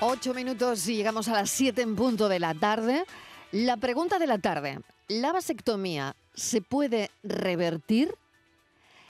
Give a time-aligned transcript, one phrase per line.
[0.00, 3.06] Ocho minutos y llegamos a las siete en punto de la tarde.
[3.50, 8.14] La pregunta de la tarde, ¿la vasectomía se puede revertir?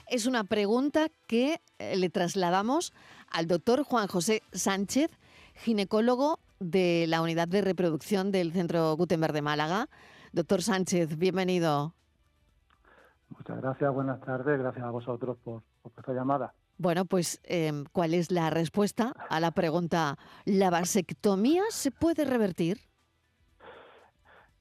[0.07, 2.93] Es una pregunta que eh, le trasladamos
[3.33, 5.11] al doctor Juan José Sánchez,
[5.55, 9.89] ginecólogo de la unidad de reproducción del Centro Gutenberg de Málaga.
[10.33, 11.95] Doctor Sánchez, bienvenido.
[13.31, 16.55] Muchas gracias, buenas tardes, gracias a vosotros por, por esta llamada.
[16.79, 22.79] Bueno, pues, em, ¿cuál es la respuesta a la pregunta, ¿la vasectomía se puede revertir?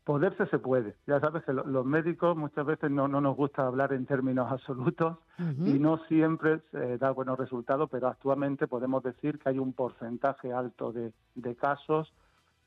[0.05, 0.95] Poderse se puede.
[1.07, 5.79] Ya sabes que los médicos muchas veces no, nos gusta hablar en términos absolutos y
[5.79, 10.93] no siempre se da buenos resultados, pero actualmente podemos decir que hay un porcentaje alto
[10.93, 11.11] de,
[11.55, 12.13] casos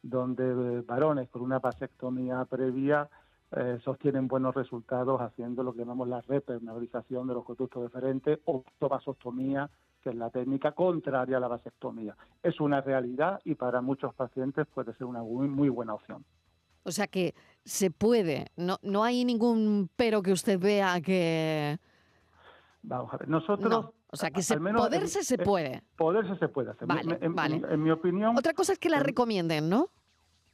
[0.02, 3.08] donde varones con una vasectomía previa
[3.52, 8.62] eh, sostienen buenos resultados haciendo lo que llamamos la repermeabilización de los conductos deferentes o
[8.80, 9.70] vasostomía,
[10.02, 12.14] que es la técnica contraria a la vasectomía.
[12.42, 16.24] Es una realidad y para muchos pacientes puede ser una muy buena opción.
[16.82, 21.78] O sea que se puede, no, no hay ningún pero que usted vea que...
[22.83, 23.90] Vamos a ver, nosotros...
[24.10, 25.83] O sea, que se, poderse se puede.
[25.96, 26.88] Poderse se puede hacer.
[26.88, 27.60] Vale, en, vale.
[27.68, 28.38] En, mi opinión...
[28.38, 29.90] Otra cosa es que la recomienden, ¿no?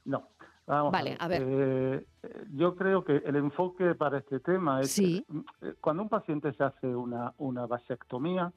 [0.03, 0.27] No.
[0.67, 1.43] Vamos vale, a ver.
[1.45, 2.05] Eh,
[2.53, 5.23] yo creo que el enfoque para este tema es sí.
[5.61, 8.51] Eh, cuando un paciente se hace una, una vasectomía,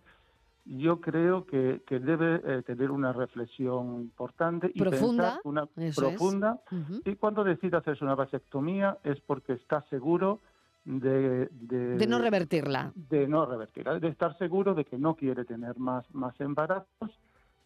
[0.65, 6.61] yo creo que, debe eh, tener una reflexión importante y profunda, una profunda.
[7.05, 10.41] Y cuando decide hacerse una vasectomía es porque está seguro
[10.85, 12.93] de, de, no revertirla.
[12.95, 17.11] De no revertirla, de estar seguro de que no quiere tener más, más embarazos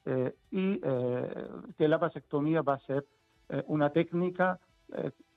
[0.04, 1.48] eh, y eh,
[1.78, 3.06] que la vasectomía va a ser
[3.66, 4.58] una técnica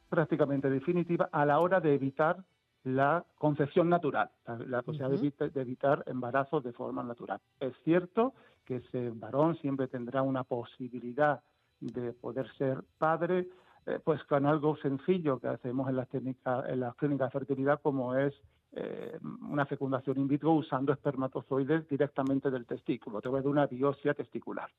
[0.10, 2.44] prácticamente definitiva a la hora de evitar
[2.86, 4.30] la concepción natural,
[4.68, 7.40] la, posibilidad de, evitar embarazos de forma natural.
[7.60, 8.34] Es cierto
[8.64, 11.42] que ese varón siempre tendrá una posibilidad
[11.80, 13.48] de poder ser padre,
[13.88, 17.82] eh, pues con algo sencillo que hacemos en las técnicas, en las clínicas de fertilidad,
[17.82, 18.34] como es
[18.74, 19.18] eh,
[19.50, 24.70] una fecundación in vitro usando espermatozoides directamente del testículo, a través de una biopsia testicular.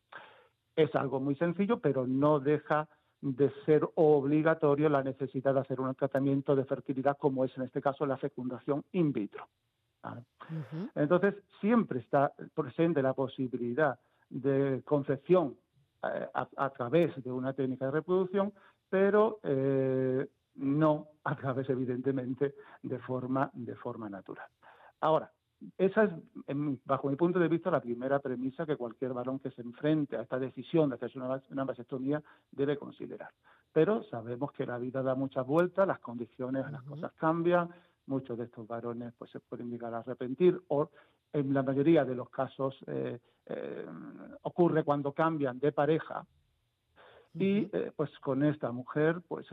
[0.77, 2.89] Es algo muy sencillo, pero no deja
[3.35, 7.81] de ser obligatorio la necesidad de hacer un tratamiento de fertilidad, como es en este
[7.81, 9.49] caso la fecundación in vitro.
[10.95, 13.99] Entonces, siempre está presente la posibilidad
[14.31, 15.57] de concepción
[16.05, 18.53] eh, a, través de una técnica de reproducción,
[18.89, 24.47] pero eh, no a través, evidentemente, de forma, de forma natural.
[25.01, 25.33] Ahora,
[25.79, 26.11] esa es,
[26.85, 30.23] bajo mi punto de vista, la primera premisa que cualquier varón que se enfrente a
[30.23, 33.31] esta decisión de hacerse una, vasectomía debe considerar.
[33.73, 37.71] Pero sabemos que la vida da muchas vueltas, las condiciones, las cosas cambian,
[38.07, 40.91] muchos de estos varones pues se pueden llegar a arrepentir o
[41.33, 43.87] en la mayoría de los casos eh, eh,
[44.43, 46.25] ocurre cuando cambian de pareja.
[47.35, 49.47] Y eh, pues con esta mujer, pues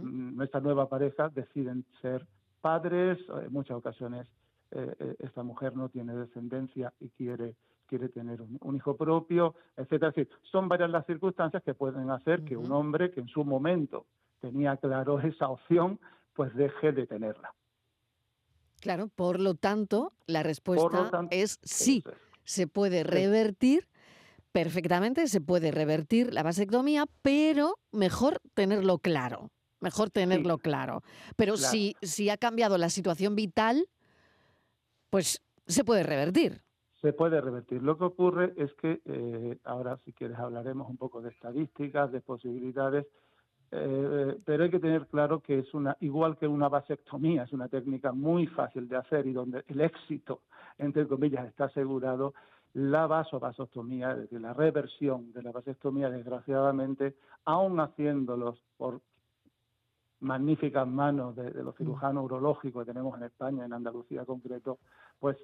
[0.00, 2.26] nuestra nueva pareja deciden ser
[2.62, 4.26] padres, en muchas ocasiones
[4.70, 7.56] eh, eh, esta mujer no tiene descendencia y quiere
[7.86, 10.12] quiere tener un, hijo propio, etcétera.
[10.50, 14.06] son varias las circunstancias que pueden hacer que un hombre que en su momento
[14.40, 16.00] tenía claro esa opción,
[16.34, 17.54] pues deje de tenerla.
[18.80, 22.04] Claro, por lo tanto, la respuesta es sí,
[22.44, 23.88] se puede revertir
[24.52, 29.50] perfectamente, se puede revertir la vasectomía, pero mejor tenerlo claro,
[29.80, 31.02] mejor tenerlo claro.
[31.36, 33.88] Pero Si, si ha cambiado la situación vital,
[35.10, 36.60] pues se puede revertir.
[37.00, 37.82] Se puede revertir.
[37.82, 42.20] Lo que ocurre es que, eh, ahora si quieres hablaremos un poco de estadísticas, de
[42.20, 43.06] posibilidades,
[43.72, 47.68] eh, pero hay que tener claro que es una, igual que una vasectomía, es una
[47.68, 50.42] técnica muy fácil de hacer y donde el éxito,
[50.78, 52.34] entre comillas, está asegurado,
[52.74, 59.00] la vasovasectomía, es decir, la reversión de la vasectomía, desgraciadamente, aún haciéndolos por
[60.20, 61.78] magníficas manos de, los mm.
[61.78, 64.78] cirujanos urológicos que tenemos en España, en Andalucía en concreto,
[65.18, 65.36] pues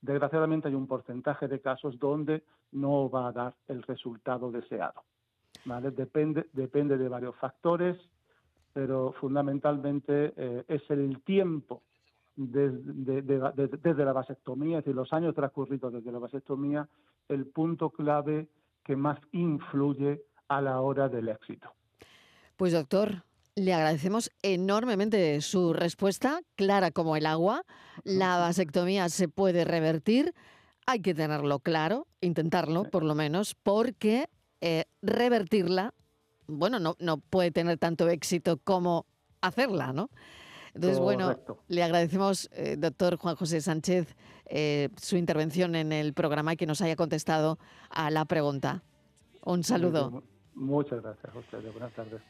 [0.00, 5.02] desgraciadamente hay un porcentaje de casos donde no va a dar el resultado deseado.
[5.64, 5.90] ¿vale?
[5.90, 7.96] Depende, depende de varios factores,
[8.72, 11.82] pero fundamentalmente eh, es el tiempo
[12.36, 16.88] desde, desde la vasectomía, es decir, los años transcurridos desde la vasectomía,
[17.28, 18.48] el punto clave
[18.82, 21.70] que más influye a la hora del éxito.
[22.56, 23.22] Pues doctor,
[23.56, 27.62] le agradecemos enormemente su respuesta, clara como el agua.
[28.02, 30.34] La vasectomía se puede revertir.
[30.86, 34.28] Hay que tenerlo claro, intentarlo por lo menos, porque
[34.60, 35.94] eh, revertirla,
[36.46, 39.06] bueno, no, no puede tener tanto éxito como
[39.40, 40.10] hacerla, ¿no?
[40.74, 44.16] Entonces, bueno, le agradecemos, eh, doctor Juan José Sánchez,
[44.46, 47.60] eh, su intervención en el programa y que nos haya contestado
[47.90, 48.82] a la pregunta.
[49.44, 50.24] Un saludo.
[50.54, 51.72] Muchas gracias a ustedes.
[51.72, 52.20] Buenas tardes.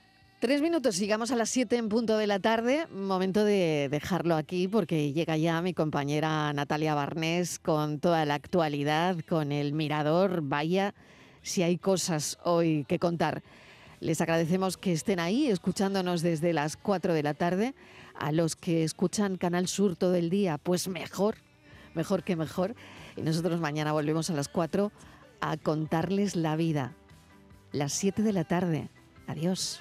[0.44, 2.86] Tres minutos, sigamos a las siete en punto de la tarde.
[2.88, 9.16] Momento de dejarlo aquí porque llega ya mi compañera Natalia Barnés con toda la actualidad,
[9.26, 10.42] con el mirador.
[10.42, 10.92] Vaya,
[11.40, 13.42] si hay cosas hoy que contar.
[14.00, 17.74] Les agradecemos que estén ahí escuchándonos desde las cuatro de la tarde.
[18.14, 21.36] A los que escuchan Canal Sur todo el día, pues mejor,
[21.94, 22.74] mejor que mejor.
[23.16, 24.92] Y nosotros mañana volvemos a las cuatro
[25.40, 26.92] a contarles la vida.
[27.72, 28.90] Las siete de la tarde.
[29.26, 29.80] Adiós.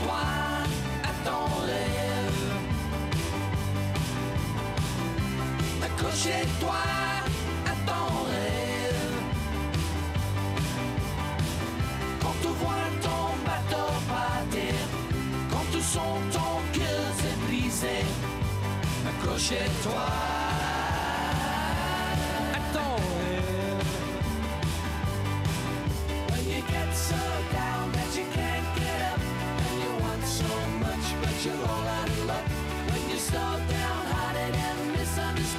[0.00, 0.22] toi
[1.02, 2.42] à ton rêve.
[5.82, 6.82] Accrochez-toi
[7.66, 9.12] à ton rêve.
[12.20, 14.74] Quand tu vois ton bateau partir,
[15.50, 17.98] quand tu sens ton cœur s'est brisé,
[19.08, 20.39] accrochez-toi.